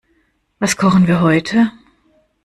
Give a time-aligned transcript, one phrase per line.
[0.57, 1.71] Was kochen wir heute?